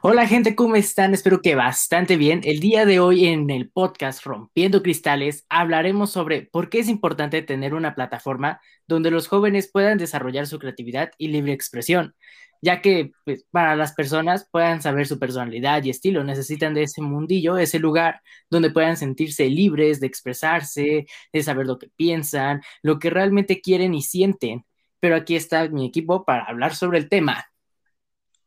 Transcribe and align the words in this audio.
Hola 0.00 0.28
gente, 0.28 0.54
¿cómo 0.54 0.76
están? 0.76 1.12
Espero 1.12 1.42
que 1.42 1.56
bastante 1.56 2.16
bien. 2.16 2.40
El 2.44 2.60
día 2.60 2.86
de 2.86 3.00
hoy 3.00 3.26
en 3.26 3.50
el 3.50 3.68
podcast 3.68 4.24
Rompiendo 4.24 4.80
Cristales 4.80 5.44
hablaremos 5.48 6.12
sobre 6.12 6.42
por 6.42 6.70
qué 6.70 6.78
es 6.78 6.88
importante 6.88 7.42
tener 7.42 7.74
una 7.74 7.96
plataforma 7.96 8.60
donde 8.86 9.10
los 9.10 9.26
jóvenes 9.26 9.68
puedan 9.72 9.98
desarrollar 9.98 10.46
su 10.46 10.60
creatividad 10.60 11.10
y 11.18 11.28
libre 11.28 11.52
expresión, 11.52 12.14
ya 12.62 12.80
que 12.80 13.10
pues, 13.24 13.44
para 13.50 13.74
las 13.74 13.92
personas 13.92 14.48
puedan 14.52 14.82
saber 14.82 15.08
su 15.08 15.18
personalidad 15.18 15.82
y 15.82 15.90
estilo, 15.90 16.22
necesitan 16.22 16.74
de 16.74 16.84
ese 16.84 17.02
mundillo, 17.02 17.58
ese 17.58 17.80
lugar 17.80 18.22
donde 18.50 18.70
puedan 18.70 18.96
sentirse 18.96 19.48
libres 19.50 19.98
de 19.98 20.06
expresarse, 20.06 21.06
de 21.32 21.42
saber 21.42 21.66
lo 21.66 21.76
que 21.78 21.88
piensan, 21.96 22.62
lo 22.82 23.00
que 23.00 23.10
realmente 23.10 23.60
quieren 23.60 23.94
y 23.94 24.02
sienten. 24.02 24.64
Pero 25.00 25.16
aquí 25.16 25.34
está 25.34 25.68
mi 25.68 25.86
equipo 25.86 26.24
para 26.24 26.44
hablar 26.44 26.76
sobre 26.76 26.98
el 26.98 27.08
tema. 27.08 27.46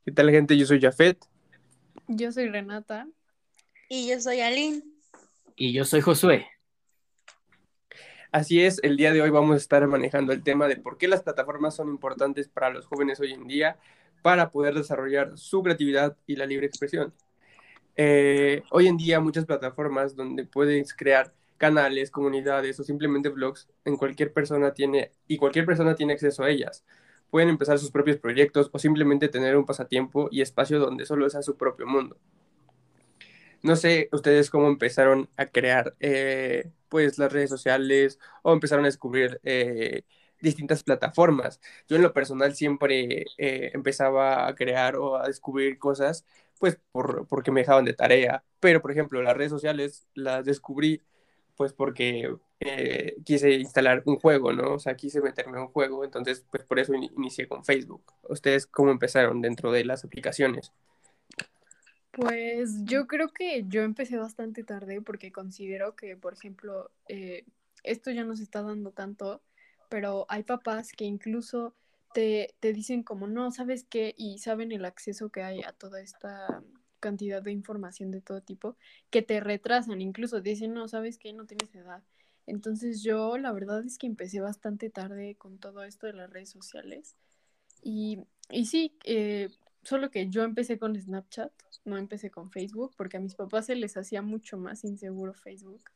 ¿Qué 0.06 0.12
tal 0.12 0.32
gente? 0.32 0.58
Yo 0.58 0.66
soy 0.66 0.80
Jafet. 0.80 1.31
Yo 2.14 2.32
soy 2.32 2.50
Renata. 2.50 3.08
Y 3.88 4.10
yo 4.10 4.20
soy 4.20 4.42
Aline. 4.42 4.84
Y 5.56 5.72
yo 5.72 5.86
soy 5.86 6.02
Josué. 6.02 6.46
Así 8.34 8.62
es, 8.62 8.80
el 8.84 8.98
día 8.98 9.14
de 9.14 9.22
hoy 9.22 9.30
vamos 9.30 9.54
a 9.54 9.58
estar 9.58 9.86
manejando 9.88 10.34
el 10.34 10.44
tema 10.44 10.68
de 10.68 10.76
por 10.76 10.98
qué 10.98 11.08
las 11.08 11.24
plataformas 11.24 11.76
son 11.76 11.88
importantes 11.90 12.50
para 12.50 12.70
los 12.70 12.86
jóvenes 12.86 13.20
hoy 13.22 13.32
en 13.32 13.48
día 13.48 13.78
para 14.22 14.52
poder 14.52 14.74
desarrollar 14.74 15.38
su 15.38 15.64
creatividad 15.64 16.18
y 16.28 16.36
la 16.36 16.46
libre 16.46 16.66
expresión. 16.66 17.14
Eh, 17.96 18.64
hoy 18.72 18.88
en 18.88 18.98
día 18.98 19.20
muchas 19.22 19.46
plataformas 19.46 20.16
donde 20.16 20.46
puedes 20.46 20.94
crear 20.94 21.34
canales, 21.58 22.12
comunidades 22.12 22.80
o 22.80 22.84
simplemente 22.84 23.30
blogs, 23.30 23.70
en 23.86 23.96
cualquier 23.96 24.34
persona 24.34 24.74
tiene 24.74 25.12
y 25.28 25.38
cualquier 25.38 25.66
persona 25.66 25.96
tiene 25.96 26.14
acceso 26.14 26.44
a 26.44 26.50
ellas 26.50 26.84
pueden 27.32 27.50
empezar 27.50 27.80
sus 27.80 27.92
propios 27.92 28.18
proyectos 28.18 28.70
o 28.74 28.80
simplemente 28.80 29.30
tener 29.30 29.58
un 29.58 29.66
pasatiempo 29.66 30.28
y 30.32 30.42
espacio 30.42 30.80
donde 30.80 31.06
solo 31.08 31.30
sea 31.30 31.42
su 31.42 31.58
propio 31.58 31.88
mundo. 31.88 32.18
No 33.64 33.76
sé 33.76 34.10
ustedes 34.12 34.50
cómo 34.50 34.68
empezaron 34.68 35.30
a 35.38 35.46
crear 35.48 35.96
eh, 36.00 36.72
pues 36.90 37.18
las 37.18 37.32
redes 37.32 37.50
sociales 37.50 38.20
o 38.44 38.54
empezaron 38.54 38.86
a 38.86 38.88
descubrir 38.88 39.40
eh, 39.44 40.04
distintas 40.42 40.84
plataformas. 40.84 41.62
Yo 41.88 41.96
en 41.96 42.02
lo 42.02 42.14
personal 42.14 42.56
siempre 42.56 43.26
eh, 43.38 43.72
empezaba 43.74 44.48
a 44.48 44.56
crear 44.56 44.96
o 44.96 45.18
a 45.18 45.28
descubrir 45.28 45.78
cosas 45.80 46.26
pues 46.60 46.80
por, 46.92 47.28
porque 47.28 47.52
me 47.52 47.62
dejaban 47.62 47.86
de 47.86 47.94
tarea. 47.94 48.44
Pero 48.60 48.82
por 48.82 48.92
ejemplo 48.92 49.22
las 49.22 49.38
redes 49.38 49.52
sociales 49.52 50.08
las 50.16 50.46
descubrí 50.46 51.02
pues 51.56 51.74
porque 51.74 52.36
eh, 52.60 53.16
quise 53.26 53.54
instalar 53.54 54.04
un 54.06 54.18
juego, 54.18 54.54
¿no? 54.54 54.74
O 54.76 54.80
sea, 54.80 54.96
quise 54.96 55.22
meterme 55.22 55.58
en 55.58 55.64
un 55.64 55.70
juego, 55.70 56.04
entonces 56.04 56.46
pues 56.50 56.64
por 56.64 56.80
eso 56.80 56.94
inicié 56.94 57.48
con 57.48 57.66
Facebook. 57.66 58.04
¿Ustedes 58.30 58.68
cómo 58.68 58.92
empezaron 58.92 59.42
dentro 59.42 59.72
de 59.72 59.86
las 59.86 60.04
aplicaciones? 60.06 60.72
Pues 62.12 62.84
yo 62.84 63.08
creo 63.08 63.30
que 63.30 63.64
yo 63.68 63.84
empecé 63.84 64.18
bastante 64.18 64.64
tarde 64.64 65.02
porque 65.02 65.32
considero 65.32 65.96
que, 65.96 66.18
por 66.18 66.34
ejemplo, 66.34 66.92
eh, 67.08 67.46
esto 67.84 68.12
ya 68.12 68.24
nos 68.24 68.42
está 68.42 68.62
dando 68.62 68.92
tanto, 68.92 69.42
pero 69.90 70.26
hay 70.30 70.44
papás 70.44 70.92
que 70.92 71.06
incluso 71.06 71.74
te, 72.14 72.54
te 72.60 72.74
dicen 72.74 73.04
como, 73.04 73.28
no, 73.28 73.52
¿sabes 73.52 73.86
qué? 73.90 74.14
Y 74.18 74.40
saben 74.40 74.72
el 74.72 74.84
acceso 74.84 75.30
que 75.30 75.42
hay 75.42 75.62
a 75.62 75.72
toda 75.72 76.02
esta 76.02 76.62
cantidad 77.02 77.42
de 77.42 77.52
información 77.52 78.12
de 78.12 78.22
todo 78.22 78.40
tipo 78.42 78.78
que 79.10 79.22
te 79.22 79.42
retrasan, 79.42 80.00
incluso 80.00 80.40
dicen, 80.40 80.74
no, 80.74 80.88
sabes 80.88 81.18
que 81.18 81.34
no 81.34 81.46
tienes 81.46 81.76
edad. 81.76 82.02
Entonces 82.48 83.04
yo 83.04 83.38
la 83.38 83.52
verdad 83.52 83.86
es 83.86 83.98
que 83.98 84.08
empecé 84.08 84.40
bastante 84.40 84.90
tarde 84.90 85.36
con 85.36 85.58
todo 85.58 85.84
esto 85.84 86.08
de 86.08 86.14
las 86.14 86.30
redes 86.30 86.50
sociales. 86.50 87.18
Y, 87.84 88.20
y 88.50 88.66
sí, 88.66 88.98
eh, 89.04 89.50
solo 89.84 90.12
que 90.12 90.30
yo 90.30 90.44
empecé 90.44 90.80
con 90.80 91.00
Snapchat, 91.00 91.52
no 91.86 91.98
empecé 91.98 92.32
con 92.32 92.52
Facebook, 92.52 92.94
porque 92.96 93.18
a 93.18 93.20
mis 93.20 93.36
papás 93.36 93.66
se 93.66 93.76
les 93.76 93.98
hacía 93.98 94.22
mucho 94.22 94.58
más 94.58 94.84
inseguro 94.84 95.34
Facebook. 95.34 95.92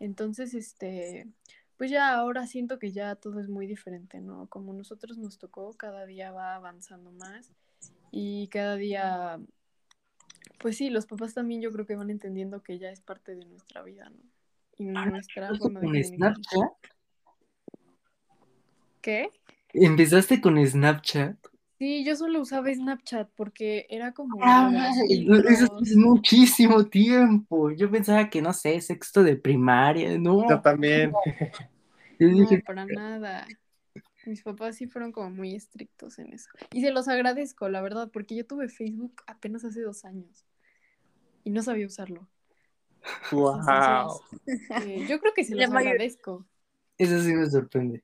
Entonces, 0.00 0.54
este, 0.54 1.28
pues 1.76 1.90
ya 1.90 2.14
ahora 2.14 2.46
siento 2.46 2.78
que 2.78 2.92
ya 2.92 3.14
todo 3.16 3.40
es 3.40 3.48
muy 3.48 3.66
diferente, 3.66 4.20
¿no? 4.20 4.48
Como 4.48 4.72
nosotros 4.72 5.18
nos 5.18 5.38
tocó, 5.38 5.72
cada 5.74 6.06
día 6.06 6.32
va 6.32 6.54
avanzando 6.54 7.10
más 7.12 7.50
y 8.10 8.48
cada 8.48 8.76
día 8.76 9.40
pues 10.58 10.76
sí, 10.76 10.90
los 10.90 11.06
papás 11.06 11.34
también 11.34 11.60
yo 11.60 11.70
creo 11.70 11.86
que 11.86 11.96
van 11.96 12.10
entendiendo 12.10 12.62
que 12.62 12.78
ya 12.78 12.90
es 12.90 13.00
parte 13.00 13.34
de 13.34 13.44
nuestra 13.44 13.82
vida, 13.82 14.08
¿no? 14.10 14.22
Y 14.76 14.88
ah, 14.96 15.06
nuestra 15.06 15.54
forma 15.56 15.80
de 15.80 15.86
con 15.86 16.04
Snapchat? 16.04 16.72
¿Qué? 19.00 19.28
¿Empezaste 19.72 20.40
con 20.40 20.64
Snapchat? 20.66 21.36
Sí, 21.78 22.04
yo 22.04 22.16
solo 22.16 22.40
usaba 22.40 22.72
Snapchat 22.72 23.28
porque 23.34 23.86
era 23.90 24.12
como... 24.12 24.38
Ah, 24.40 24.90
eso 25.48 25.78
es 25.82 25.96
muchísimo 25.96 26.86
tiempo. 26.86 27.70
Yo 27.72 27.90
pensaba 27.90 28.30
que, 28.30 28.40
no 28.40 28.52
sé, 28.52 28.80
sexto 28.80 29.22
de 29.22 29.36
primaria, 29.36 30.16
¿no? 30.18 30.48
Yo 30.48 30.60
también. 30.60 31.12
No, 32.18 32.46
para 32.64 32.86
nada. 32.86 33.46
Mis 34.26 34.42
papás 34.42 34.76
sí 34.76 34.86
fueron 34.86 35.12
como 35.12 35.30
muy 35.30 35.54
estrictos 35.54 36.18
en 36.18 36.32
eso. 36.32 36.48
Y 36.72 36.80
se 36.80 36.90
los 36.90 37.08
agradezco, 37.08 37.68
la 37.68 37.82
verdad, 37.82 38.10
porque 38.12 38.34
yo 38.34 38.46
tuve 38.46 38.68
Facebook 38.68 39.22
apenas 39.26 39.64
hace 39.64 39.82
dos 39.82 40.04
años 40.04 40.46
y 41.44 41.50
no 41.50 41.62
sabía 41.62 41.86
usarlo. 41.86 42.26
¡Wow! 43.30 44.20
Eh, 44.46 45.06
yo 45.08 45.20
creo 45.20 45.34
que 45.34 45.44
se 45.44 45.54
los 45.54 45.70
agradezco. 45.70 46.46
Eso 46.96 47.20
sí 47.20 47.34
me 47.34 47.48
sorprende. 47.48 48.02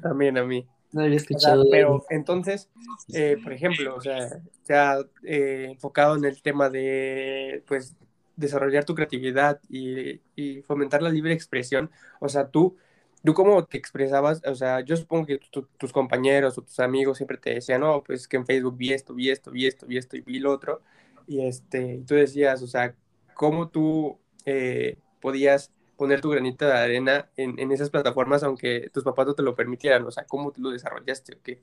También 0.00 0.38
a 0.38 0.44
mí. 0.44 0.66
No 0.90 1.02
había 1.02 1.16
escuchado. 1.16 1.66
pero 1.70 2.06
entonces, 2.08 2.70
eh, 3.12 3.36
por 3.42 3.52
ejemplo, 3.52 3.94
o 3.94 4.00
sea, 4.00 4.26
se 4.62 4.74
ha 4.74 4.98
eh, 5.22 5.66
enfocado 5.72 6.16
en 6.16 6.24
el 6.24 6.40
tema 6.40 6.70
de, 6.70 7.62
pues, 7.66 7.94
desarrollar 8.36 8.86
tu 8.86 8.94
creatividad 8.94 9.60
y, 9.68 10.22
y 10.34 10.62
fomentar 10.62 11.02
la 11.02 11.10
libre 11.10 11.34
expresión. 11.34 11.90
O 12.20 12.30
sea, 12.30 12.48
tú 12.48 12.76
¿Tú 13.24 13.34
cómo 13.34 13.64
te 13.64 13.78
expresabas? 13.78 14.42
O 14.46 14.54
sea, 14.54 14.80
yo 14.80 14.96
supongo 14.96 15.26
que 15.26 15.40
tus 15.78 15.92
compañeros 15.92 16.56
o 16.56 16.62
tus 16.62 16.78
amigos 16.80 17.18
siempre 17.18 17.36
te 17.36 17.54
decían, 17.54 17.80
no, 17.80 18.02
pues 18.02 18.28
que 18.28 18.36
en 18.36 18.46
Facebook 18.46 18.76
vi 18.76 18.92
esto, 18.92 19.14
vi 19.14 19.30
esto, 19.30 19.50
vi 19.50 19.66
esto, 19.66 19.86
vi 19.86 19.98
esto 19.98 20.16
y 20.16 20.20
vi 20.20 20.38
lo 20.38 20.52
otro. 20.52 20.80
Y, 21.26 21.46
este, 21.46 22.02
tú 22.06 22.14
decías, 22.14 22.62
o 22.62 22.66
sea, 22.66 22.94
¿cómo 23.34 23.68
tú 23.68 24.18
eh, 24.44 24.98
podías 25.20 25.72
poner 25.96 26.20
tu 26.20 26.30
granito 26.30 26.64
de 26.64 26.72
arena 26.72 27.28
en, 27.36 27.58
en, 27.58 27.72
esas 27.72 27.90
plataformas 27.90 28.44
aunque 28.44 28.88
tus 28.90 29.02
papás 29.02 29.26
no 29.26 29.34
te 29.34 29.42
lo 29.42 29.54
permitieran? 29.54 30.04
O 30.06 30.10
sea, 30.10 30.24
¿cómo 30.24 30.52
lo 30.56 30.70
desarrollaste 30.70 31.34
o 31.34 31.42
qué? 31.42 31.60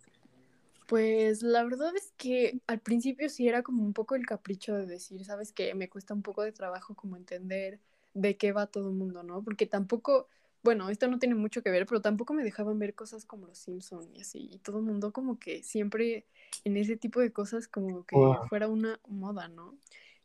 Pues 0.87 1.41
la 1.41 1.63
verdad 1.63 1.95
es 1.95 2.13
que 2.17 2.59
al 2.67 2.79
principio 2.79 3.27
sí 3.29 3.47
era 3.47 3.63
como 3.63 3.83
un 3.83 3.93
poco 3.93 4.16
el 4.16 4.25
capricho 4.25 4.75
de 4.75 4.85
decir, 4.85 5.25
sabes 5.25 5.51
que 5.51 5.73
me 5.73 5.89
cuesta 5.89 6.13
un 6.13 6.22
poco 6.22 6.43
de 6.43 6.51
trabajo 6.51 6.93
como 6.95 7.16
entender 7.17 7.79
de 8.13 8.37
qué 8.37 8.51
va 8.51 8.67
todo 8.67 8.89
el 8.89 8.95
mundo, 8.95 9.23
¿no? 9.23 9.41
Porque 9.41 9.66
tampoco 9.66 10.27
bueno, 10.65 10.89
esto 10.89 11.07
no 11.07 11.19
tiene 11.19 11.35
mucho 11.35 11.61
que 11.61 11.69
ver, 11.69 11.85
pero 11.85 12.01
tampoco 12.01 12.33
me 12.33 12.43
dejaban 12.43 12.79
ver 12.79 12.95
cosas 12.95 13.23
como 13.23 13.45
los 13.45 13.59
Simpsons 13.59 14.09
y 14.15 14.21
así. 14.21 14.49
Y 14.51 14.57
todo 14.57 14.79
el 14.79 14.83
mundo 14.83 15.13
como 15.13 15.37
que 15.37 15.61
siempre 15.61 16.25
en 16.63 16.75
ese 16.75 16.97
tipo 16.97 17.19
de 17.21 17.31
cosas 17.31 17.67
como 17.67 18.03
que 18.03 18.15
fuera 18.49 18.67
una 18.67 18.99
moda, 19.07 19.47
¿no? 19.47 19.77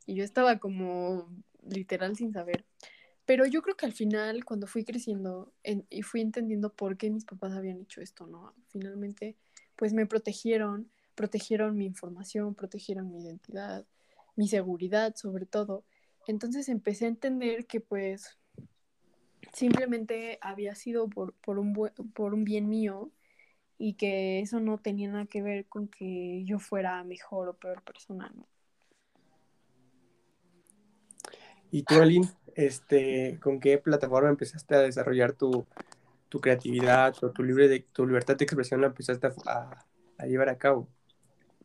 Y 0.07 0.15
yo 0.15 0.25
estaba 0.25 0.59
como 0.59 1.29
literal 1.69 2.17
sin 2.17 2.33
saber. 2.33 2.65
Pero 3.27 3.45
yo 3.45 3.61
creo 3.61 3.77
que 3.77 3.85
al 3.85 3.93
final, 3.93 4.47
cuando 4.47 4.67
fui 4.67 4.83
creciendo 4.83 5.53
y 5.63 6.03
fui 6.03 6.23
entendiendo 6.23 6.73
por 6.73 6.97
qué 6.97 7.11
mis 7.11 7.27
papás 7.27 7.53
habían 7.53 7.83
hecho 7.83 8.01
esto, 8.01 8.27
¿no? 8.27 8.55
Finalmente, 8.69 9.37
pues 9.77 9.93
me 9.93 10.07
protegieron, 10.07 10.91
protegieron 11.15 11.77
mi 11.77 11.85
información, 11.85 12.55
protegieron 12.55 13.11
mi 13.13 13.23
identidad, 13.23 13.85
mi 14.37 14.49
seguridad 14.49 15.15
sobre 15.17 15.45
todo. 15.45 15.85
Entonces 16.27 16.71
empecé 16.71 17.05
a 17.05 17.09
entender 17.09 17.67
que 17.67 17.81
pues 17.81 18.40
simplemente 19.53 20.39
había 20.41 20.75
sido 20.75 21.09
por, 21.09 21.33
por, 21.35 21.59
un, 21.59 21.75
por 22.15 22.35
un 22.35 22.45
bien 22.45 22.69
mío 22.69 23.11
y 23.79 23.95
que 23.95 24.41
eso 24.41 24.61
no 24.61 24.79
tenía 24.79 25.09
nada 25.09 25.27
que 25.27 25.43
ver 25.43 25.67
con 25.67 25.89
que 25.89 26.45
yo 26.45 26.59
fuera 26.59 27.03
mejor 27.05 27.49
o 27.49 27.55
peor 27.55 27.83
persona, 27.83 28.31
¿no? 28.35 28.47
¿Y 31.73 31.85
tú, 31.85 31.95
Aline, 32.01 32.29
este, 32.57 33.39
con 33.41 33.61
qué 33.61 33.79
plataforma 33.79 34.29
empezaste 34.29 34.75
a 34.75 34.81
desarrollar 34.81 35.33
tu, 35.33 35.67
tu 36.29 36.41
creatividad 36.41 37.15
o 37.23 37.31
tu, 37.31 37.43
libre 37.43 37.69
de, 37.69 37.81
tu 37.81 38.07
libertad 38.07 38.37
de 38.37 38.45
expresión 38.45 38.81
la 38.81 38.89
empezaste 38.89 39.29
a, 39.47 39.87
a, 40.19 40.27
llevar 40.27 40.49
a 40.49 40.59
cabo? 40.59 40.89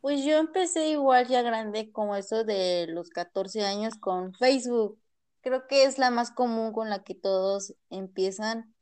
Pues 0.01 0.23
yo 0.23 0.37
empecé 0.37 0.89
igual 0.89 1.27
ya 1.27 1.41
grande, 1.41 1.91
como 1.91 2.15
eso 2.15 2.43
de 2.43 2.85
los 2.87 3.09
14 3.09 3.65
años, 3.65 3.95
con 3.95 4.33
Facebook 4.33 4.99
creo 5.45 5.67
que 5.67 5.83
es 5.85 5.99
la 5.99 6.09
más 6.09 6.31
común 6.31 6.73
con 6.73 6.89
la 6.89 7.03
que 7.03 7.13
todos 7.13 7.75
empiezan, 7.91 8.73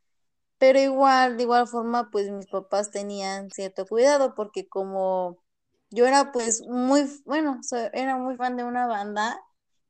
pero 0.59 0.79
igual, 0.79 1.37
de 1.37 1.43
igual 1.43 1.67
forma, 1.67 2.09
pues 2.09 2.31
mis 2.31 2.47
papás 2.47 2.89
tenían 2.91 3.51
cierto 3.51 3.85
cuidado 3.85 4.33
porque 4.35 4.69
como 4.69 5.43
yo 5.91 6.07
era 6.07 6.31
pues 6.31 6.63
muy, 6.67 7.03
bueno, 7.25 7.59
era 7.93 8.17
muy 8.17 8.37
fan 8.37 8.55
de 8.57 8.63
una 8.63 8.87
banda, 8.87 9.41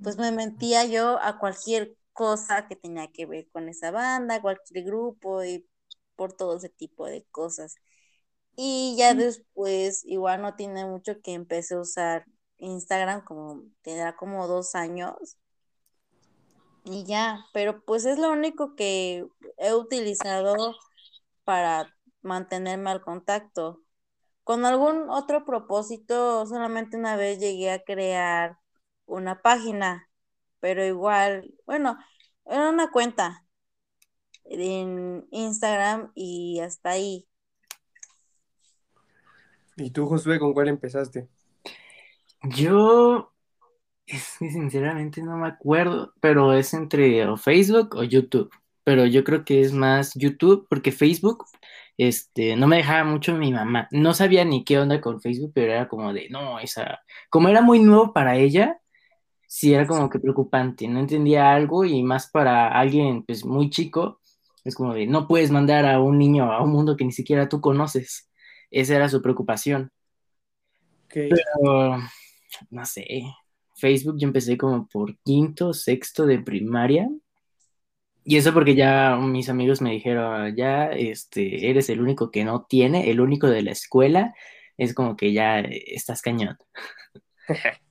pues 0.02 0.18
me 0.18 0.31
mentía 0.31 0.86
yo 0.86 1.20
a 1.22 1.38
cualquier 1.40 1.96
cosa 2.12 2.68
que 2.68 2.76
tenía 2.76 3.12
que 3.12 3.28
ver 3.28 3.48
con 3.52 3.69
esa 3.69 3.92
banda, 3.92 4.42
cualquier 4.42 4.84
grupo 4.84 5.44
y 5.44 5.68
por 6.16 6.34
todo 6.34 6.58
ese 6.58 6.69
tipo 6.69 7.06
de 7.06 7.24
cosas. 7.31 7.76
Y 8.56 8.96
ya 8.98 9.14
después, 9.16 10.04
igual 10.06 10.42
no 10.42 10.56
tiene 10.56 10.86
mucho 10.86 11.22
que 11.22 11.34
empecé 11.34 11.76
a 11.76 11.81
usar 11.81 12.26
Instagram 12.58 13.24
como 13.26 13.64
tendrá 13.84 14.16
como 14.16 14.48
dos 14.48 14.76
años 14.76 15.38
y 16.83 17.06
ya, 17.06 17.45
pero 17.53 17.83
pues 17.85 18.06
es 18.06 18.19
lo 18.19 18.31
único 18.31 18.75
que 18.75 19.25
he 19.57 19.74
utilizado 19.74 20.75
para 21.44 21.95
mantenerme 22.21 22.89
al 22.91 23.01
contacto. 23.01 23.81
Con 24.44 24.65
algún 24.65 25.09
otro 25.09 25.45
propósito, 25.45 26.45
solamente 26.45 26.97
una 26.97 27.15
vez 27.15 27.39
llegué 27.39 27.71
a 27.71 27.83
crear 27.83 28.57
una 29.06 29.41
página, 29.41 30.09
pero 30.59 30.85
igual, 30.85 31.53
bueno, 31.65 31.97
era 32.45 32.69
una 32.69 32.91
cuenta 32.91 33.45
en 34.45 35.27
Instagram 35.31 36.12
y 36.15 36.59
hasta 36.59 36.91
ahí. 36.91 37.27
¿Y 39.77 39.91
tú, 39.91 40.06
Josué, 40.06 40.39
con 40.39 40.53
cuál 40.53 40.68
empezaste? 40.68 41.27
Yo, 42.44 43.32
es 44.06 44.38
que 44.40 44.50
sinceramente 44.52 45.22
no 45.22 45.38
me 45.38 45.48
acuerdo, 45.48 46.14
pero 46.20 46.54
es 46.54 46.74
entre 46.74 47.26
o 47.28 47.38
Facebook 47.38 47.96
o 47.96 48.04
YouTube. 48.04 48.52
Pero 48.84 49.06
yo 49.06 49.24
creo 49.24 49.46
que 49.46 49.62
es 49.62 49.74
más 49.74 50.14
YouTube, 50.16 50.68
porque 50.70 50.92
Facebook, 50.92 51.46
este, 51.98 52.56
no 52.58 52.68
me 52.68 52.78
dejaba 52.78 53.06
mucho 53.06 53.34
mi 53.36 53.54
mamá. 53.54 53.88
No 53.92 54.14
sabía 54.14 54.44
ni 54.46 54.64
qué 54.66 54.80
onda 54.80 55.00
con 55.02 55.22
Facebook, 55.22 55.52
pero 55.56 55.72
era 55.74 55.88
como 55.88 56.14
de, 56.14 56.30
no, 56.30 56.60
esa, 56.60 57.02
como 57.30 57.50
era 57.50 57.62
muy 57.62 57.80
nuevo 57.80 58.14
para 58.14 58.36
ella, 58.38 58.80
sí 59.48 59.74
era 59.74 59.88
como 59.88 60.10
que 60.10 60.20
preocupante. 60.20 60.88
No 60.88 61.00
entendía 61.00 61.54
algo 61.54 61.86
y 61.86 62.04
más 62.04 62.30
para 62.30 62.70
alguien, 62.78 63.24
pues, 63.24 63.46
muy 63.46 63.70
chico, 63.70 64.22
es 64.64 64.76
como 64.76 64.94
de, 64.94 65.08
no 65.08 65.28
puedes 65.28 65.52
mandar 65.52 65.86
a 65.86 66.00
un 66.02 66.18
niño 66.18 66.52
a 66.52 66.64
un 66.64 66.72
mundo 66.72 66.98
que 66.98 67.06
ni 67.06 67.12
siquiera 67.12 67.50
tú 67.50 67.62
conoces. 67.62 68.30
Esa 68.72 68.96
era 68.96 69.10
su 69.10 69.22
preocupación. 69.22 69.92
Pero, 71.08 71.98
no 72.72 72.86
sé, 72.86 73.06
Facebook 73.83 74.15
yo 74.18 74.27
empecé 74.30 74.57
como 74.57 74.88
por 74.88 75.18
quinto, 75.25 75.74
sexto 75.74 76.25
de 76.25 76.39
primaria. 76.39 77.09
Y 78.24 78.38
eso 78.38 78.53
porque 78.53 78.75
ya 78.75 79.18
mis 79.18 79.50
amigos 79.50 79.81
me 79.81 79.91
dijeron, 79.91 80.56
ya, 80.56 80.85
este, 80.85 81.69
eres 81.69 81.89
el 81.89 82.00
único 82.00 82.31
que 82.31 82.45
no 82.45 82.63
tiene, 82.63 83.12
el 83.12 83.19
único 83.19 83.47
de 83.47 83.62
la 83.62 83.71
escuela. 83.71 84.33
Es 84.77 84.94
como 84.94 85.18
que 85.18 85.33
ya 85.33 85.59
estás 85.59 86.21
cañón. 86.21 86.57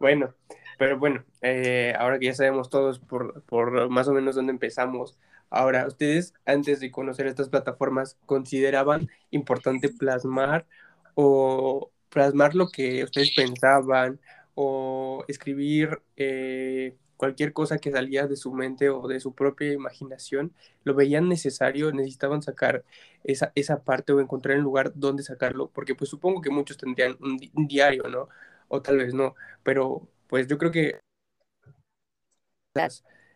Bueno, 0.00 0.34
pero 0.78 0.98
bueno, 0.98 1.24
eh, 1.40 1.94
ahora 1.96 2.18
que 2.18 2.26
ya 2.26 2.34
sabemos 2.34 2.68
todos 2.68 2.98
por, 2.98 3.44
por 3.44 3.88
más 3.88 4.08
o 4.08 4.12
menos 4.12 4.34
dónde 4.34 4.50
empezamos, 4.52 5.16
ahora, 5.48 5.86
¿ustedes 5.86 6.34
antes 6.44 6.80
de 6.80 6.90
conocer 6.90 7.28
estas 7.28 7.48
plataformas 7.48 8.18
consideraban 8.26 9.08
importante 9.30 9.90
plasmar 9.90 10.66
o 11.14 11.92
plasmar 12.08 12.56
lo 12.56 12.68
que 12.68 13.04
ustedes 13.04 13.32
pensaban 13.36 14.20
o 14.54 15.24
escribir 15.28 16.00
eh, 16.16 16.96
cualquier 17.16 17.52
cosa 17.52 17.78
que 17.78 17.90
salía 17.92 18.26
de 18.26 18.36
su 18.36 18.52
mente 18.52 18.90
o 18.90 19.08
de 19.08 19.20
su 19.20 19.34
propia 19.34 19.72
imaginación? 19.72 20.52
¿Lo 20.84 20.94
veían 20.94 21.28
necesario? 21.28 21.92
¿Necesitaban 21.92 22.42
sacar 22.42 22.84
esa, 23.24 23.52
esa 23.54 23.82
parte 23.84 24.12
o 24.12 24.20
encontrar 24.20 24.56
un 24.58 24.64
lugar 24.64 24.92
donde 24.94 25.22
sacarlo? 25.22 25.70
Porque 25.70 25.94
pues 25.94 26.10
supongo 26.10 26.40
que 26.42 26.50
muchos 26.50 26.76
tendrían 26.76 27.16
un, 27.20 27.36
di- 27.38 27.50
un 27.54 27.66
diario, 27.68 28.04
¿no? 28.08 28.28
O 28.68 28.82
tal 28.82 28.98
vez 28.98 29.14
no, 29.14 29.34
pero 29.62 30.08
pues 30.28 30.46
yo 30.48 30.58
creo 30.58 30.70
que 30.72 30.98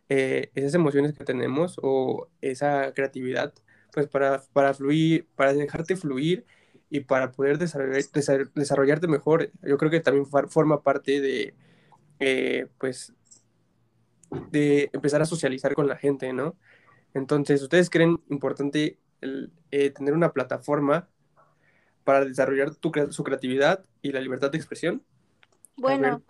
eh, 0.08 0.50
esas 0.54 0.74
emociones 0.74 1.12
que 1.14 1.24
tenemos 1.24 1.78
o 1.82 2.28
esa 2.40 2.92
creatividad, 2.94 3.52
pues 3.92 4.08
para, 4.08 4.42
para 4.52 4.74
fluir, 4.74 5.26
para 5.36 5.52
dejarte 5.54 5.96
fluir 5.96 6.46
y 6.90 7.00
para 7.00 7.32
poder 7.32 7.58
desarrollar, 7.58 7.96
desa- 8.02 8.50
desarrollarte 8.54 9.08
mejor, 9.08 9.50
yo 9.62 9.78
creo 9.78 9.90
que 9.90 10.00
también 10.00 10.26
forma 10.26 10.82
parte 10.82 11.20
de, 11.20 11.54
eh, 12.20 12.68
pues, 12.78 13.14
de 14.50 14.90
empezar 14.92 15.22
a 15.22 15.26
socializar 15.26 15.74
con 15.74 15.88
la 15.88 15.96
gente, 15.96 16.32
¿no? 16.32 16.56
Entonces, 17.14 17.62
¿ustedes 17.62 17.90
creen 17.90 18.20
importante 18.30 18.98
el, 19.20 19.52
eh, 19.70 19.90
tener 19.90 20.14
una 20.14 20.32
plataforma 20.32 21.08
para 22.04 22.24
desarrollar 22.24 22.74
tu, 22.76 22.92
su 23.10 23.24
creatividad 23.24 23.84
y 24.02 24.12
la 24.12 24.20
libertad 24.20 24.50
de 24.50 24.58
expresión? 24.58 25.04
Ver, 25.86 25.96
Bueno, 26.00 26.22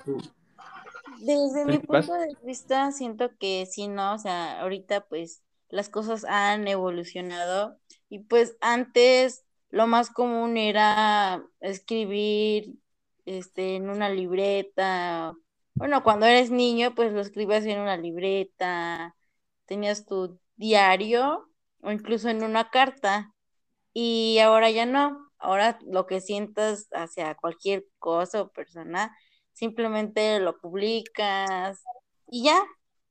desde 1.21 1.67
mi 1.67 1.79
punto 1.81 2.13
de 2.15 2.37
vista, 2.43 2.93
siento 2.93 3.37
que 3.39 3.67
sí, 3.67 3.89
¿no? 3.89 4.15
O 4.15 4.19
sea, 4.19 4.61
ahorita 4.61 5.07
pues 5.09 5.43
las 5.69 5.89
cosas 5.89 6.25
han 6.25 6.69
evolucionado 6.69 7.79
y 8.09 8.21
pues 8.21 8.57
antes 8.61 9.45
lo 9.71 9.87
más 9.87 10.11
común 10.11 10.57
era 10.57 11.45
escribir 11.61 12.79
este 13.27 13.77
en 13.77 13.91
una 13.91 14.09
libreta. 14.09 15.35
Bueno, 15.75 16.03
cuando 16.03 16.27
eres 16.27 16.51
niño, 16.51 16.95
pues 16.95 17.13
lo 17.13 17.21
escribías 17.21 17.65
en 17.65 17.79
una 17.81 17.97
libreta, 17.97 19.15
tenías 19.67 20.07
tu 20.07 20.41
diario 20.57 21.49
o 21.83 21.91
incluso 21.91 22.29
en 22.29 22.43
una 22.43 22.71
carta. 22.71 23.35
Y 23.93 24.39
ahora 24.41 24.71
ya 24.71 24.87
no. 24.87 25.31
Ahora 25.39 25.79
lo 25.87 26.07
que 26.07 26.21
sientas 26.21 26.89
hacia 26.93 27.35
cualquier 27.37 27.87
cosa 27.99 28.43
o 28.43 28.51
persona, 28.51 29.17
simplemente 29.53 30.41
lo 30.41 30.59
publicas 30.59 31.83
y 32.29 32.45
ya. 32.45 32.63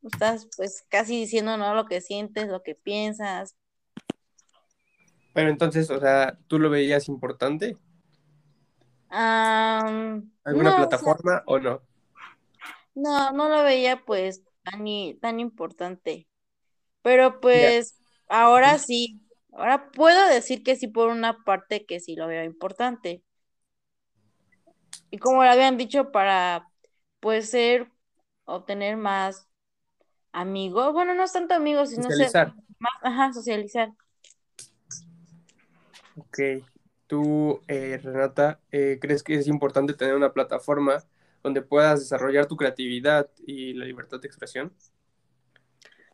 Estás 0.04 0.48
pues 0.58 0.86
casi 0.90 1.20
diciendo 1.20 1.58
no 1.58 1.74
lo 1.76 1.86
que 1.86 2.02
sientes, 2.02 2.48
lo 2.50 2.64
que 2.64 2.76
piensas. 2.76 3.56
Pero 5.38 5.52
entonces, 5.52 5.92
o 5.92 6.00
sea, 6.00 6.36
¿tú 6.48 6.58
lo 6.58 6.72
veías 6.72 7.08
importante? 7.10 7.78
¿Alguna 10.44 10.72
no, 10.72 10.88
o 10.88 10.98
sea, 10.98 11.14
plataforma 11.16 11.44
o 11.46 11.60
no? 11.60 11.80
no, 12.96 13.32
no 13.32 13.50
lo 13.50 13.64
veía 13.64 14.04
pues 14.06 14.44
tan, 14.64 14.86
tan 15.22 15.40
importante. 15.40 16.28
Pero 17.02 17.40
pues 17.40 18.00
ahora 18.28 18.80
sí, 18.80 19.22
ahora 19.54 19.92
puedo 19.92 20.28
decir 20.30 20.64
que 20.64 20.76
sí 20.76 20.88
por 20.88 21.10
una 21.10 21.44
parte 21.44 21.86
que 21.86 22.00
sí 22.00 22.16
lo 22.16 22.28
veo 22.28 22.44
importante. 22.44 23.24
Y 25.12 25.18
como 25.20 25.44
lo 25.44 25.50
habían 25.50 25.78
dicho, 25.78 26.12
para 26.12 26.68
pues 27.20 27.50
ser, 27.50 27.92
obtener 28.46 28.98
más 28.98 29.48
amigos, 30.32 30.94
bueno, 30.94 31.14
no 31.16 31.24
es 31.24 31.34
tanto 31.34 31.56
amigos, 31.56 31.90
sino 31.92 32.04
ser 32.12 32.34
Socializar. 32.34 32.54
más, 32.80 32.94
ajá, 33.04 33.34
socializar. 33.34 33.90
Ok. 36.18 36.40
Tú, 37.06 37.62
eh, 37.68 38.00
Renata, 38.04 38.60
eh, 38.72 38.98
¿crees 39.00 39.24
que 39.24 39.36
es 39.36 39.48
importante 39.48 39.94
tener 39.94 40.16
una 40.16 40.34
plataforma 40.34 41.04
donde 41.44 41.62
puedas 41.62 42.00
desarrollar 42.00 42.48
tu 42.48 42.58
creatividad 42.58 43.30
y 43.46 43.74
la 43.74 43.86
libertad 43.86 44.20
de 44.20 44.28
expresión? 44.28 44.74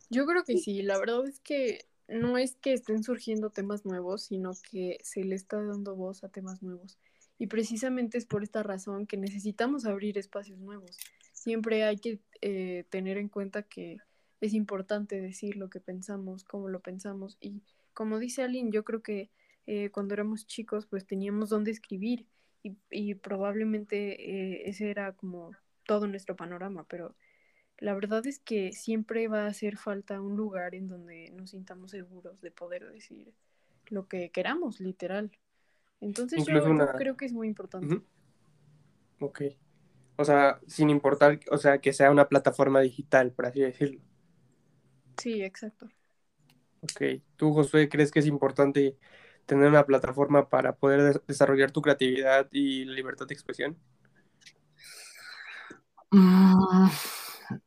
Yo 0.09 0.25
creo 0.27 0.43
que 0.43 0.57
sí, 0.57 0.83
la 0.83 0.99
verdad 0.99 1.25
es 1.25 1.39
que 1.39 1.85
no 2.07 2.37
es 2.37 2.55
que 2.55 2.73
estén 2.73 3.03
surgiendo 3.03 3.49
temas 3.49 3.85
nuevos, 3.85 4.23
sino 4.23 4.51
que 4.69 4.99
se 5.01 5.23
le 5.23 5.35
está 5.35 5.59
dando 5.61 5.95
voz 5.95 6.23
a 6.23 6.29
temas 6.29 6.61
nuevos. 6.61 6.99
Y 7.39 7.47
precisamente 7.47 8.17
es 8.17 8.25
por 8.25 8.43
esta 8.43 8.61
razón 8.61 9.07
que 9.07 9.17
necesitamos 9.17 9.85
abrir 9.85 10.17
espacios 10.17 10.59
nuevos. 10.59 10.97
Siempre 11.31 11.83
hay 11.83 11.97
que 11.97 12.19
eh, 12.41 12.83
tener 12.89 13.17
en 13.17 13.29
cuenta 13.29 13.63
que 13.63 13.97
es 14.41 14.53
importante 14.53 15.19
decir 15.19 15.55
lo 15.55 15.69
que 15.69 15.79
pensamos, 15.79 16.43
cómo 16.43 16.67
lo 16.67 16.81
pensamos. 16.81 17.37
Y 17.39 17.63
como 17.93 18.19
dice 18.19 18.43
Aline, 18.43 18.69
yo 18.71 18.83
creo 18.83 19.01
que 19.01 19.31
eh, 19.67 19.89
cuando 19.91 20.13
éramos 20.13 20.45
chicos, 20.45 20.85
pues 20.85 21.05
teníamos 21.05 21.49
dónde 21.49 21.71
escribir 21.71 22.25
y, 22.63 22.77
y 22.89 23.15
probablemente 23.15 24.55
eh, 24.63 24.69
ese 24.69 24.89
era 24.89 25.13
como 25.13 25.51
todo 25.85 26.07
nuestro 26.07 26.35
panorama, 26.35 26.85
pero 26.87 27.15
la 27.77 27.93
verdad 27.93 28.25
es 28.27 28.39
que 28.39 28.71
siempre 28.71 29.27
va 29.27 29.43
a 29.43 29.47
hacer 29.47 29.77
falta 29.77 30.21
un 30.21 30.35
lugar 30.37 30.75
en 30.75 30.87
donde 30.87 31.31
nos 31.31 31.51
sintamos 31.51 31.91
seguros 31.91 32.41
de 32.41 32.51
poder 32.51 32.89
decir 32.91 33.33
lo 33.87 34.07
que 34.07 34.29
queramos, 34.31 34.79
literal. 34.79 35.31
Entonces 35.99 36.45
yo, 36.45 36.51
Incluso 36.51 36.67
yo 36.67 36.73
una... 36.73 36.93
creo 36.93 37.17
que 37.17 37.25
es 37.25 37.33
muy 37.33 37.47
importante. 37.47 37.95
Ujú. 37.95 38.05
Ok. 39.19 39.41
O 40.15 40.25
sea, 40.25 40.59
sin 40.67 40.89
importar, 40.89 41.39
o 41.51 41.57
sea, 41.57 41.79
que 41.79 41.91
sea 41.91 42.11
una 42.11 42.29
plataforma 42.29 42.81
digital, 42.81 43.31
por 43.31 43.47
así 43.47 43.61
decirlo. 43.61 43.99
Sí, 45.17 45.43
exacto. 45.43 45.89
Ok. 46.81 47.21
¿Tú, 47.35 47.53
Josué, 47.53 47.89
crees 47.89 48.11
que 48.11 48.19
es 48.19 48.27
importante 48.27 48.97
tener 49.45 49.69
una 49.69 49.85
plataforma 49.85 50.49
para 50.49 50.75
poder 50.75 51.01
des- 51.03 51.21
desarrollar 51.27 51.71
tu 51.71 51.81
creatividad 51.81 52.47
y 52.51 52.85
la 52.85 52.93
libertad 52.93 53.27
de 53.27 53.33
expresión? 53.35 53.77
Mm, 56.11 56.89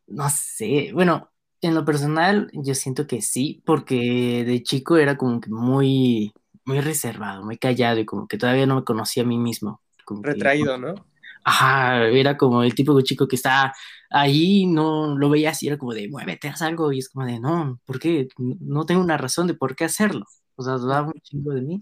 no 0.08 0.30
sé, 0.30 0.90
bueno, 0.94 1.30
en 1.60 1.74
lo 1.74 1.84
personal 1.84 2.48
yo 2.52 2.74
siento 2.74 3.06
que 3.06 3.22
sí, 3.22 3.62
porque 3.66 4.44
de 4.46 4.62
chico 4.62 4.96
era 4.96 5.16
como 5.16 5.40
que 5.40 5.50
muy, 5.50 6.32
muy 6.64 6.80
reservado, 6.80 7.44
muy 7.44 7.58
callado 7.58 7.98
y 8.00 8.06
como 8.06 8.28
que 8.28 8.38
todavía 8.38 8.66
no 8.66 8.76
me 8.76 8.84
conocía 8.84 9.22
a 9.24 9.26
mí 9.26 9.38
mismo. 9.38 9.82
Como 10.04 10.26
que, 10.28 10.38
Retraído, 10.38 10.76
¿no? 10.76 11.06
ajá, 11.44 12.06
era 12.08 12.36
como 12.36 12.62
el 12.62 12.74
tipo 12.74 12.96
de 12.96 13.04
chico 13.04 13.28
que 13.28 13.36
está 13.36 13.74
ahí, 14.10 14.66
no 14.66 15.16
lo 15.18 15.30
veía 15.30 15.50
así, 15.50 15.68
era 15.68 15.78
como 15.78 15.94
de 15.94 16.08
muévete, 16.08 16.48
haz 16.48 16.62
algo, 16.62 16.92
y 16.92 16.98
es 17.00 17.08
como 17.10 17.26
de 17.26 17.40
no, 17.40 17.80
¿por 17.86 17.98
qué? 18.00 18.28
No 18.38 18.86
tengo 18.86 19.00
una 19.02 19.18
razón 19.18 19.46
de 19.48 19.54
por 19.54 19.76
qué 19.76 19.84
hacerlo. 19.84 20.24
O 20.56 20.62
sea, 20.62 20.74
dudaba 20.74 21.08
un 21.08 21.20
chingo 21.22 21.52
de 21.52 21.62
mí, 21.62 21.80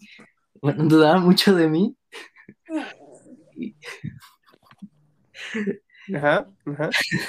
bueno, 0.63 0.85
dudaba 0.89 1.21
mucho 1.21 1.55
de 1.57 1.69
mí. 1.69 1.97
Y- 3.57 3.75
Ajá, 6.15 6.47
ajá. 6.67 6.91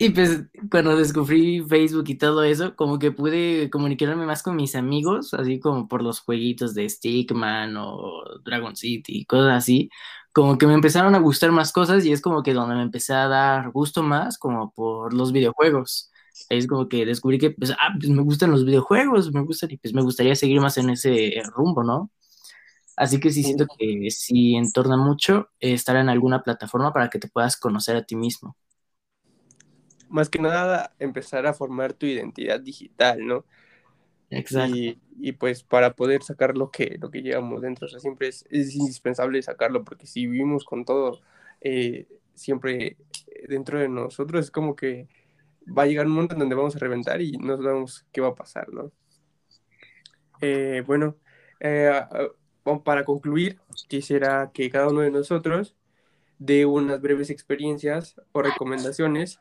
Y 0.00 0.10
pues 0.10 0.42
cuando 0.70 0.96
descubrí 0.96 1.60
Facebook 1.68 2.04
y 2.08 2.16
todo 2.18 2.44
eso, 2.44 2.76
como 2.76 3.00
que 3.00 3.10
pude 3.10 3.68
comunicarme 3.68 4.26
más 4.26 4.44
con 4.44 4.54
mis 4.54 4.76
amigos, 4.76 5.34
así 5.34 5.58
como 5.58 5.88
por 5.88 6.02
los 6.04 6.20
jueguitos 6.20 6.72
de 6.74 6.88
Stickman 6.88 7.76
o 7.76 8.22
Dragon 8.44 8.76
City, 8.76 9.24
cosas 9.24 9.56
así, 9.56 9.90
como 10.32 10.56
que 10.56 10.68
me 10.68 10.74
empezaron 10.74 11.16
a 11.16 11.18
gustar 11.18 11.50
más 11.50 11.72
cosas 11.72 12.04
y 12.04 12.12
es 12.12 12.20
como 12.22 12.44
que 12.44 12.54
donde 12.54 12.76
me 12.76 12.82
empecé 12.82 13.12
a 13.12 13.26
dar 13.26 13.72
gusto 13.72 14.04
más, 14.04 14.38
como 14.38 14.70
por 14.72 15.14
los 15.14 15.32
videojuegos. 15.32 16.12
Es 16.48 16.66
como 16.66 16.88
que 16.88 17.04
descubrí 17.06 17.38
que, 17.38 17.50
pues, 17.50 17.72
ah, 17.72 17.94
pues 17.98 18.10
me 18.10 18.22
gustan 18.22 18.50
los 18.50 18.64
videojuegos, 18.64 19.32
me 19.32 19.42
gustan 19.42 19.70
y 19.72 19.76
pues 19.76 19.94
me 19.94 20.02
gustaría 20.02 20.34
seguir 20.34 20.60
más 20.60 20.78
en 20.78 20.90
ese 20.90 21.42
rumbo, 21.54 21.82
¿no? 21.82 22.10
Así 22.96 23.20
que 23.20 23.30
sí 23.30 23.44
siento 23.44 23.66
que 23.78 24.10
sí 24.10 24.56
entorna 24.56 24.96
mucho 24.96 25.50
estar 25.60 25.96
en 25.96 26.08
alguna 26.08 26.42
plataforma 26.42 26.92
para 26.92 27.10
que 27.10 27.18
te 27.18 27.28
puedas 27.28 27.56
conocer 27.56 27.96
a 27.96 28.02
ti 28.02 28.16
mismo 28.16 28.56
más 30.08 30.28
que 30.28 30.38
nada 30.38 30.94
empezar 30.98 31.46
a 31.46 31.54
formar 31.54 31.92
tu 31.92 32.06
identidad 32.06 32.60
digital, 32.60 33.26
¿no? 33.26 33.44
Exacto. 34.30 34.76
Y, 35.20 35.32
pues 35.32 35.62
para 35.62 35.94
poder 35.94 36.22
sacar 36.22 36.56
lo 36.56 36.70
que, 36.70 36.96
lo 37.00 37.10
que 37.10 37.22
llevamos 37.22 37.62
dentro, 37.62 37.86
o 37.86 37.88
sea, 37.88 37.98
siempre 37.98 38.28
es, 38.28 38.44
indispensable 38.50 39.42
sacarlo, 39.42 39.84
porque 39.84 40.06
si 40.06 40.26
vivimos 40.26 40.64
con 40.64 40.84
todo 40.84 41.20
eh, 41.60 42.06
siempre 42.34 42.96
dentro 43.48 43.80
de 43.80 43.88
nosotros, 43.88 44.46
es 44.46 44.50
como 44.50 44.76
que 44.76 45.08
va 45.76 45.82
a 45.82 45.86
llegar 45.86 46.06
un 46.06 46.12
momento 46.12 46.34
en 46.34 46.40
donde 46.40 46.54
vamos 46.54 46.76
a 46.76 46.78
reventar 46.78 47.20
y 47.20 47.32
no 47.32 47.56
sabemos 47.56 48.06
qué 48.12 48.20
va 48.20 48.28
a 48.28 48.34
pasar, 48.34 48.72
¿no? 48.72 48.92
Eh, 50.40 50.82
bueno, 50.86 51.16
eh, 51.60 51.90
para 52.84 53.04
concluir, 53.04 53.60
quisiera 53.88 54.50
que 54.52 54.70
cada 54.70 54.88
uno 54.88 55.00
de 55.00 55.10
nosotros 55.10 55.76
dé 56.38 56.66
unas 56.66 57.00
breves 57.00 57.30
experiencias 57.30 58.20
o 58.32 58.42
recomendaciones 58.42 59.40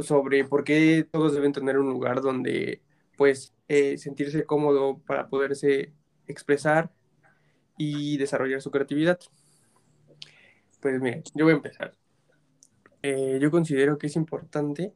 sobre 0.00 0.44
por 0.44 0.64
qué 0.64 1.06
todos 1.10 1.32
deben 1.32 1.52
tener 1.52 1.78
un 1.78 1.88
lugar 1.88 2.20
donde 2.20 2.82
pues 3.16 3.54
eh, 3.68 3.96
sentirse 3.96 4.44
cómodo 4.44 4.98
para 5.06 5.28
poderse 5.28 5.94
expresar 6.26 6.92
y 7.78 8.18
desarrollar 8.18 8.60
su 8.60 8.70
creatividad. 8.70 9.18
Pues 10.80 11.00
mire, 11.00 11.22
yo 11.34 11.44
voy 11.44 11.54
a 11.54 11.56
empezar. 11.56 11.94
Eh, 13.06 13.38
yo 13.38 13.50
considero 13.50 13.98
que 13.98 14.06
es 14.06 14.16
importante 14.16 14.94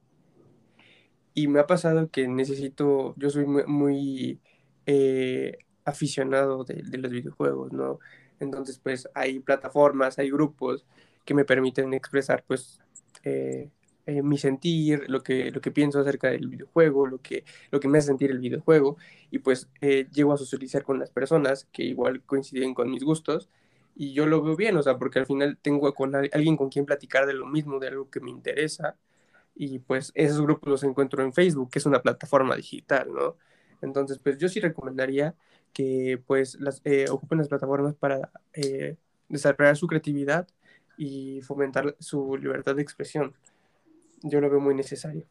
y 1.35 1.47
me 1.47 1.61
ha 1.61 1.67
pasado 1.67 2.09
que 2.11 2.27
necesito, 2.27 3.15
yo 3.19 3.29
soy 3.29 3.45
muy, 3.47 4.41
eh, 4.87 5.59
aficionado 5.85 6.65
de, 6.65 6.83
los 6.99 7.13
videojuegos, 7.13 7.73
¿no? 7.73 7.99
Entonces 8.41 8.79
pues 8.79 9.09
hay 9.15 9.41
plataformas, 9.41 10.19
hay 10.19 10.31
grupos 10.31 10.87
que 11.27 11.35
me 11.35 11.45
permiten 11.45 11.93
expresar 11.93 12.45
pues 12.47 12.81
eh, 14.09 14.23
mi 14.23 14.39
sentir, 14.39 15.05
lo 15.09 15.23
que, 15.23 15.51
lo 15.51 15.61
que 15.61 15.71
pienso 15.71 16.01
acerca 16.01 16.31
del 16.31 16.49
videojuego, 16.49 17.07
lo 17.07 17.19
que, 17.21 17.45
lo 17.71 17.79
que 17.79 17.89
me 17.89 17.99
hace 17.99 18.07
sentir 18.07 18.31
el 18.31 18.39
videojuego, 18.39 18.97
y 19.31 19.41
pues 19.41 19.69
eh, 19.83 20.09
llego 20.11 20.33
a 20.33 20.39
socializar 20.39 20.83
con 20.83 20.99
las 20.99 21.11
personas 21.11 21.69
que 21.73 21.83
igual 21.85 22.23
coinciden 22.23 22.73
con 22.73 22.91
mis 22.91 23.05
gustos, 23.05 23.51
y 23.99 24.15
yo 24.15 24.27
lo 24.27 24.43
veo 24.43 24.57
bien, 24.57 24.77
o 24.77 24.83
sea, 24.83 24.99
porque 24.99 25.19
al 25.19 25.27
final 25.27 25.59
tengo 25.61 25.93
con 25.95 26.15
alguien 26.15 26.57
con 26.57 26.71
quien 26.71 26.87
platicar 26.87 27.27
de 27.27 27.35
lo 27.35 27.47
mismo, 27.47 27.79
de 27.79 27.89
algo 27.89 28.11
que 28.11 28.21
me 28.21 28.31
interesa, 28.31 28.97
y 29.55 29.81
pues 29.81 30.13
esos 30.15 30.41
grupos 30.41 30.71
los 30.71 30.85
encuentro 30.85 31.23
en 31.23 31.33
Facebook, 31.35 31.71
que 31.71 31.81
es 31.81 31.87
una 31.87 32.03
plataforma 32.03 32.57
digital, 32.57 33.13
¿no? 33.13 33.37
Entonces, 33.83 34.19
pues 34.19 34.39
yo 34.39 34.49
sí 34.49 34.61
recomendaría 34.61 35.35
que 35.73 36.23
pues 36.27 36.57
las, 36.61 36.81
eh, 36.85 37.07
ocupen 37.11 37.39
las 37.39 37.49
plataformas 37.49 37.95
para 37.95 38.31
desarrollar 39.29 39.77
su 39.77 39.87
creatividad 39.87 40.49
y 40.97 41.43
fomentar 41.43 41.97
su 42.01 42.37
libertad 42.37 42.77
de 42.77 42.83
expresión 42.83 43.35
yo 44.23 44.41
lo 44.41 44.51
veo 44.51 44.61
muy 44.61 44.75
necesario. 44.75 45.27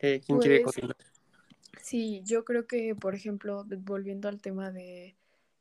Eh, 0.00 0.20
¿Quién 0.24 0.38
quiere 0.38 0.60
pues, 0.60 0.74
continuar? 0.74 0.96
Sí, 1.82 2.22
yo 2.24 2.44
creo 2.44 2.66
que, 2.66 2.94
por 2.94 3.14
ejemplo, 3.14 3.64
volviendo 3.80 4.28
al 4.28 4.40
tema 4.40 4.70
de 4.70 5.16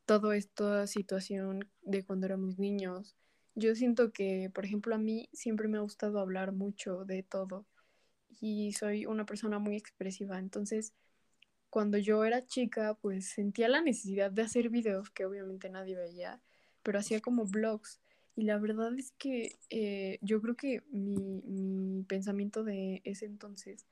toda 0.05 0.35
esta 0.37 0.87
situación 0.87 1.69
de 1.81 2.03
cuando 2.03 2.25
éramos 2.25 2.59
niños, 2.59 3.15
yo 3.55 3.73
siento 3.75 4.11
que, 4.11 4.51
por 4.53 4.65
ejemplo, 4.65 4.95
a 4.95 4.97
mí 4.97 5.29
siempre 5.33 5.67
me 5.67 5.77
ha 5.77 5.81
gustado 5.81 6.19
hablar 6.19 6.51
mucho 6.51 7.05
de 7.05 7.23
todo 7.23 7.65
y 8.41 8.73
soy 8.73 9.05
una 9.05 9.25
persona 9.25 9.59
muy 9.59 9.77
expresiva. 9.77 10.39
Entonces, 10.39 10.93
cuando 11.69 11.97
yo 11.97 12.23
era 12.25 12.45
chica, 12.45 12.93
pues 13.01 13.27
sentía 13.29 13.69
la 13.69 13.81
necesidad 13.81 14.31
de 14.31 14.43
hacer 14.43 14.69
videos 14.69 15.09
que 15.09 15.25
obviamente 15.25 15.69
nadie 15.69 15.95
veía, 15.95 16.41
pero 16.83 16.99
hacía 16.99 17.21
como 17.21 17.45
blogs. 17.45 18.01
Y 18.35 18.43
la 18.43 18.57
verdad 18.57 18.97
es 18.97 19.11
que 19.17 19.57
eh, 19.69 20.19
yo 20.21 20.41
creo 20.41 20.55
que 20.55 20.83
mi, 20.91 22.03
pensamiento 22.07 22.63
de 22.63 23.01
ese 23.03 23.25
entonces 23.25 23.85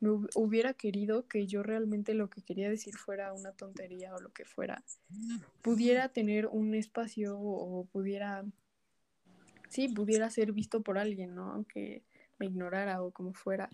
me 0.00 0.10
hubiera 0.34 0.74
querido 0.74 1.26
que 1.26 1.46
yo 1.46 1.62
realmente 1.62 2.14
lo 2.14 2.30
que 2.30 2.42
quería 2.42 2.70
decir 2.70 2.94
fuera 2.96 3.32
una 3.32 3.52
tontería 3.52 4.14
o 4.14 4.20
lo 4.20 4.32
que 4.32 4.44
fuera, 4.44 4.84
pudiera 5.62 6.08
tener 6.08 6.46
un 6.46 6.74
espacio 6.74 7.38
o 7.38 7.84
pudiera, 7.86 8.44
sí, 9.68 9.88
pudiera 9.88 10.30
ser 10.30 10.52
visto 10.52 10.82
por 10.82 10.98
alguien, 10.98 11.34
¿no? 11.34 11.52
Aunque 11.52 12.02
me 12.38 12.46
ignorara 12.46 13.02
o 13.02 13.10
como 13.10 13.34
fuera. 13.34 13.68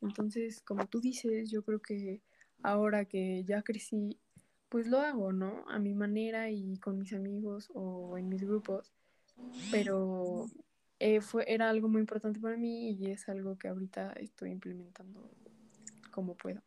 Entonces, 0.00 0.60
como 0.62 0.86
tú 0.86 1.00
dices, 1.00 1.50
yo 1.50 1.62
creo 1.62 1.80
que 1.80 2.22
ahora 2.62 3.04
que 3.04 3.44
ya 3.44 3.62
crecí, 3.62 4.18
pues 4.68 4.86
lo 4.86 5.00
hago, 5.00 5.32
¿no? 5.32 5.64
A 5.68 5.78
mi 5.78 5.94
manera 5.94 6.50
y 6.50 6.76
con 6.78 6.98
mis 6.98 7.12
amigos 7.12 7.70
o 7.74 8.16
en 8.18 8.28
mis 8.28 8.42
grupos 8.44 8.92
pero 9.70 10.46
eh, 10.98 11.20
fue, 11.20 11.44
era 11.52 11.68
algo 11.68 11.88
muy 11.88 12.00
importante 12.00 12.40
para 12.40 12.56
mí 12.56 12.90
y 12.90 13.10
es 13.10 13.28
algo 13.28 13.56
que 13.58 13.68
ahorita 13.68 14.12
estoy 14.14 14.50
implementando 14.50 15.30
como 16.16 16.34
puedo. 16.34 16.62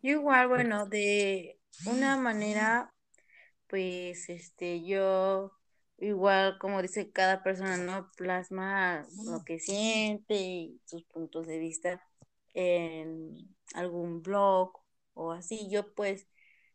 igual, 0.00 0.46
bueno, 0.46 0.86
de 0.86 1.58
una 1.86 2.16
manera, 2.16 2.94
pues, 3.66 4.28
este, 4.28 4.84
yo 4.84 5.50
igual, 5.98 6.56
como 6.60 6.80
dice 6.80 7.10
cada 7.10 7.42
persona, 7.42 7.76
¿no? 7.76 8.12
Plasma 8.16 9.04
lo 9.26 9.44
que 9.44 9.58
siente 9.58 10.36
y 10.36 10.80
sus 10.84 11.02
puntos 11.04 11.48
de 11.48 11.58
vista 11.58 12.00
en 12.54 13.34
algún 13.74 14.22
blog 14.22 14.78
o 15.14 15.32
así. 15.32 15.68
Yo, 15.68 15.92
pues, 15.94 16.28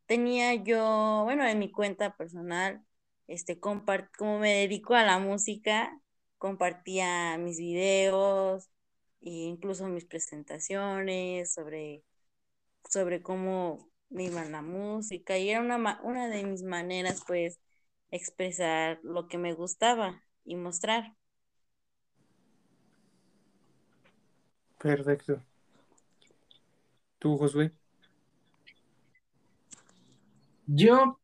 tenía 0.05 0.53
yo, 0.55 1.21
bueno, 1.23 1.47
en 1.47 1.59
mi 1.59 1.71
cuenta 1.71 2.17
personal, 2.17 2.83
este, 3.27 3.57
como 3.61 4.39
me 4.39 4.53
dedico 4.53 4.95
a 4.95 5.03
la 5.03 5.17
música, 5.19 5.97
compartía 6.37 7.37
mis 7.37 7.57
videos, 7.57 8.69
e 9.21 9.31
incluso 9.31 9.87
mis 9.87 10.05
presentaciones 10.05 11.53
sobre, 11.53 12.03
sobre 12.89 13.21
cómo 13.21 13.89
me 14.09 14.25
iba 14.25 14.43
la 14.45 14.61
música 14.61 15.37
y 15.37 15.49
era 15.49 15.61
una, 15.61 15.99
una 16.03 16.27
de 16.27 16.43
mis 16.43 16.63
maneras 16.63 17.23
pues 17.27 17.59
expresar 18.11 18.99
lo 19.03 19.27
que 19.27 19.37
me 19.37 19.53
gustaba 19.53 20.23
y 20.43 20.55
mostrar. 20.55 21.15
Perfecto. 24.79 25.43
¿Tú, 27.19 27.37
Josué? 27.37 27.73
Yo, 30.65 31.19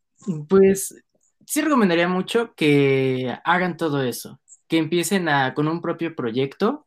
pues, 0.49 1.03
sí 1.45 1.61
recomendaría 1.61 2.07
mucho 2.07 2.53
que 2.55 3.37
hagan 3.45 3.77
todo 3.77 4.03
eso, 4.03 4.41
que 4.67 4.77
empiecen 4.77 5.29
a, 5.29 5.53
con 5.53 5.67
un 5.67 5.81
propio 5.81 6.15
proyecto 6.15 6.84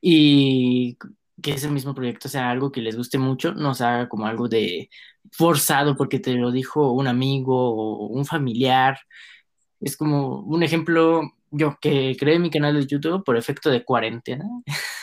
y 0.00 0.98
que 1.42 1.52
ese 1.52 1.70
mismo 1.70 1.94
proyecto 1.94 2.28
sea 2.28 2.50
algo 2.50 2.72
que 2.72 2.80
les 2.80 2.96
guste 2.96 3.18
mucho, 3.18 3.52
no 3.54 3.74
se 3.74 3.84
haga 3.84 4.08
como 4.08 4.26
algo 4.26 4.48
de 4.48 4.90
forzado 5.32 5.96
porque 5.96 6.18
te 6.18 6.34
lo 6.34 6.50
dijo 6.52 6.92
un 6.92 7.06
amigo 7.08 7.54
o 7.74 8.06
un 8.06 8.24
familiar. 8.24 8.98
Es 9.80 9.96
como 9.96 10.40
un 10.40 10.62
ejemplo, 10.62 11.22
yo 11.50 11.76
que 11.80 12.16
creé 12.18 12.38
mi 12.38 12.50
canal 12.50 12.74
de 12.74 12.86
YouTube 12.86 13.24
por 13.24 13.36
efecto 13.36 13.70
de 13.70 13.84
cuarentena. 13.84 14.44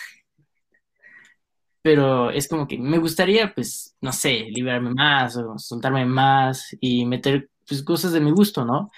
Pero 1.82 2.32
es 2.32 2.48
como 2.48 2.68
que 2.68 2.78
me 2.78 2.98
gustaría, 2.98 3.54
pues, 3.54 3.96
no 4.02 4.14
sé, 4.14 4.46
liberarme 4.50 4.92
más 4.92 5.36
o 5.38 5.58
soltarme 5.60 6.06
más 6.06 6.76
y 6.80 7.06
meter 7.06 7.50
pues, 7.68 7.84
cosas 7.84 8.14
de 8.14 8.22
mi 8.22 8.32
gusto, 8.32 8.66
¿no? 8.66 8.90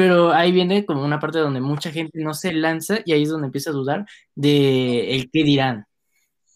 Pero 0.00 0.32
ahí 0.32 0.50
viene 0.50 0.86
como 0.86 1.04
una 1.04 1.20
parte 1.20 1.40
donde 1.40 1.60
mucha 1.60 1.92
gente 1.92 2.20
no 2.24 2.32
se 2.32 2.54
lanza 2.54 3.00
y 3.04 3.12
ahí 3.12 3.24
es 3.24 3.28
donde 3.28 3.48
empieza 3.48 3.68
a 3.68 3.74
dudar 3.74 4.06
de 4.34 5.14
el 5.14 5.30
qué 5.30 5.44
dirán. 5.44 5.84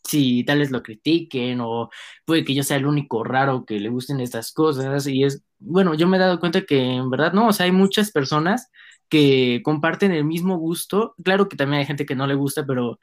Si 0.05 0.45
tal 0.45 0.61
vez 0.61 0.71
lo 0.71 0.83
critiquen 0.83 1.61
o 1.61 1.91
puede 2.25 2.45
que 2.45 2.55
yo 2.55 2.63
sea 2.63 2.79
el 2.79 2.87
único 2.87 3.23
raro 3.25 3.67
que 3.67 3.79
le 3.81 3.91
gusten 3.91 4.21
estas 4.21 4.53
cosas 4.53 5.07
y 5.09 5.25
es, 5.25 5.43
bueno, 5.59 5.95
yo 5.95 6.09
me 6.09 6.17
he 6.17 6.21
dado 6.21 6.41
cuenta 6.41 6.63
que 6.63 6.79
en 6.97 7.11
verdad 7.11 7.35
no, 7.35 7.49
o 7.49 7.53
sea, 7.53 7.67
hay 7.67 7.73
muchas 7.73 8.13
personas 8.13 8.71
que 9.11 9.61
comparten 9.63 10.13
el 10.13 10.25
mismo 10.25 10.57
gusto. 10.59 11.15
Claro 11.23 11.47
que 11.49 11.57
también 11.57 11.81
hay 11.81 11.87
gente 11.87 12.07
que 12.07 12.17
no 12.17 12.27
le 12.27 12.35
gusta, 12.37 12.65
pero 12.67 12.99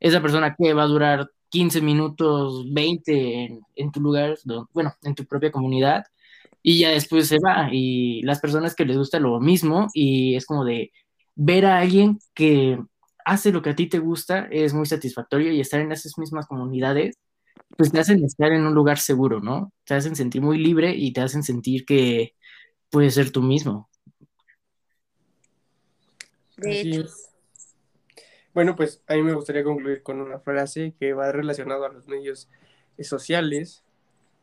esa 0.00 0.20
persona 0.22 0.56
que 0.58 0.74
va 0.74 0.84
a 0.84 0.86
durar 0.86 1.30
15 1.50 1.80
minutos, 1.80 2.66
20 2.72 3.44
en, 3.44 3.60
en 3.76 3.92
tu 3.92 4.00
lugar, 4.00 4.36
bueno, 4.72 4.92
en 5.04 5.14
tu 5.14 5.24
propia 5.26 5.52
comunidad, 5.52 6.04
y 6.64 6.80
ya 6.80 6.90
después 6.90 7.28
se 7.28 7.38
va. 7.38 7.68
Y 7.70 8.22
las 8.22 8.40
personas 8.40 8.74
que 8.74 8.84
les 8.84 8.96
gusta 8.96 9.20
lo 9.20 9.38
mismo 9.38 9.86
y 9.94 10.34
es 10.34 10.46
como 10.46 10.64
de 10.64 10.90
ver 11.36 11.66
a 11.66 11.78
alguien 11.78 12.18
que 12.34 12.80
hace 13.24 13.52
lo 13.52 13.62
que 13.62 13.70
a 13.70 13.76
ti 13.76 13.88
te 13.88 14.00
gusta 14.00 14.48
es 14.50 14.74
muy 14.74 14.86
satisfactorio 14.86 15.52
y 15.52 15.60
estar 15.60 15.80
en 15.80 15.92
esas 15.92 16.18
mismas 16.18 16.46
comunidades 16.46 17.16
pues 17.76 17.90
te 17.90 17.98
hacen 17.98 18.24
estar 18.24 18.52
en 18.52 18.66
un 18.66 18.74
lugar 18.74 18.98
seguro, 18.98 19.40
¿no? 19.40 19.72
Te 19.84 19.94
hacen 19.94 20.14
sentir 20.16 20.42
muy 20.42 20.58
libre 20.58 20.94
y 20.94 21.12
te 21.12 21.20
hacen 21.20 21.42
sentir 21.42 21.84
que 21.84 22.34
puedes 22.90 23.14
ser 23.14 23.30
tú 23.30 23.42
mismo. 23.42 23.88
De 26.56 26.80
hecho. 26.80 27.08
Bueno, 28.52 28.76
pues 28.76 29.02
a 29.08 29.14
mí 29.14 29.22
me 29.22 29.34
gustaría 29.34 29.64
concluir 29.64 30.02
con 30.02 30.20
una 30.20 30.38
frase 30.38 30.94
que 30.98 31.12
va 31.12 31.32
relacionada 31.32 31.88
a 31.88 31.92
los 31.92 32.06
medios 32.06 32.48
sociales 33.00 33.82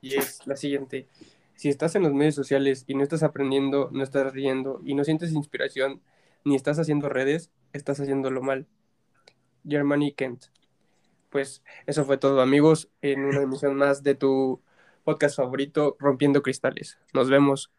y 0.01 0.15
es 0.15 0.45
la 0.45 0.57
siguiente. 0.57 1.07
Si 1.61 1.69
estás 1.69 1.93
en 1.93 2.01
los 2.01 2.11
medios 2.11 2.33
sociales 2.33 2.85
y 2.87 2.95
no 2.95 3.03
estás 3.03 3.21
aprendiendo, 3.21 3.91
no 3.91 4.01
estás 4.01 4.33
riendo 4.33 4.81
y 4.83 4.95
no 4.95 5.03
sientes 5.03 5.31
inspiración, 5.31 6.01
ni 6.43 6.55
estás 6.55 6.79
haciendo 6.79 7.07
redes, 7.07 7.51
estás 7.71 7.99
haciéndolo 7.99 8.41
mal. 8.41 8.65
Germany 9.63 10.11
Kent. 10.11 10.45
Pues 11.29 11.63
eso 11.85 12.03
fue 12.03 12.17
todo, 12.17 12.41
amigos, 12.41 12.89
en 13.03 13.25
una 13.25 13.41
emisión 13.43 13.75
más 13.75 14.01
de 14.01 14.15
tu 14.15 14.59
podcast 15.03 15.37
favorito, 15.37 15.97
Rompiendo 15.99 16.41
Cristales. 16.41 16.97
Nos 17.13 17.29
vemos. 17.29 17.71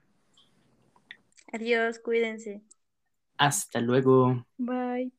adiós, 1.52 1.98
cuídense. 1.98 2.62
Hasta 3.36 3.80
luego. 3.80 4.46
Bye. 4.58 5.12